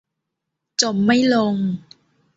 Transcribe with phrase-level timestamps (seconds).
[0.81, 1.55] จมไม่ลง